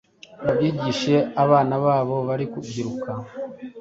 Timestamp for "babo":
1.85-2.15